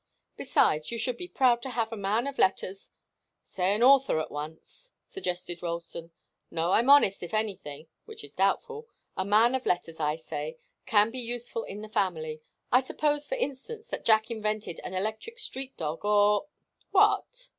Besides, 0.35 0.91
you 0.91 0.97
should 0.97 1.17
be 1.17 1.27
proud 1.27 1.61
to 1.61 1.69
have 1.69 1.93
a 1.93 1.95
man 1.95 2.25
of 2.25 2.39
letters" 2.39 2.89
"Say 3.43 3.75
an 3.75 3.83
author 3.83 4.19
at 4.19 4.31
once," 4.31 4.91
suggested 5.05 5.61
Ralston. 5.61 6.09
"No. 6.49 6.71
I'm 6.71 6.89
honest, 6.89 7.21
if 7.21 7.35
I'm 7.35 7.41
anything, 7.41 7.85
which 8.05 8.23
is 8.23 8.33
doubtful. 8.33 8.87
A 9.15 9.23
man 9.23 9.53
of 9.53 9.67
letters, 9.67 9.99
I 9.99 10.15
say, 10.15 10.57
can 10.87 11.11
be 11.11 11.19
useful 11.19 11.65
in 11.65 11.85
a 11.85 11.89
family. 11.89 12.41
Suppose, 12.83 13.27
for 13.27 13.35
instance, 13.35 13.85
that 13.89 14.03
Jack 14.03 14.31
invented 14.31 14.79
an 14.83 14.95
electric 14.95 15.37
street 15.37 15.77
dog, 15.77 16.03
or" 16.03 16.47
"What?" 16.89 17.49